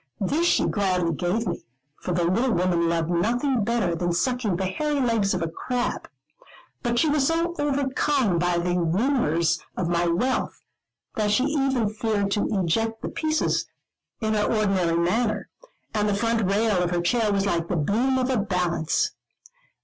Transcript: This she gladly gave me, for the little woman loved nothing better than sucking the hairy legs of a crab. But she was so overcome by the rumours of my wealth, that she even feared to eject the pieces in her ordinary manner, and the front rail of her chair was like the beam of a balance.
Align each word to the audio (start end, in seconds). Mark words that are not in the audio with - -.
This 0.19 0.47
she 0.47 0.65
gladly 0.65 1.11
gave 1.11 1.45
me, 1.45 1.61
for 1.99 2.11
the 2.11 2.23
little 2.23 2.53
woman 2.55 2.89
loved 2.89 3.11
nothing 3.11 3.63
better 3.63 3.93
than 3.93 4.11
sucking 4.13 4.55
the 4.55 4.65
hairy 4.65 4.99
legs 4.99 5.35
of 5.35 5.43
a 5.43 5.47
crab. 5.47 6.09
But 6.81 6.97
she 6.97 7.07
was 7.07 7.27
so 7.27 7.53
overcome 7.59 8.39
by 8.39 8.57
the 8.57 8.73
rumours 8.79 9.61
of 9.77 9.89
my 9.89 10.07
wealth, 10.07 10.59
that 11.13 11.29
she 11.29 11.43
even 11.43 11.87
feared 11.93 12.31
to 12.31 12.47
eject 12.51 13.03
the 13.03 13.09
pieces 13.09 13.67
in 14.21 14.33
her 14.33 14.51
ordinary 14.51 14.97
manner, 14.97 15.49
and 15.93 16.09
the 16.09 16.15
front 16.15 16.49
rail 16.49 16.81
of 16.81 16.89
her 16.89 17.01
chair 17.01 17.31
was 17.31 17.45
like 17.45 17.67
the 17.67 17.75
beam 17.77 18.17
of 18.17 18.31
a 18.31 18.37
balance. 18.37 19.11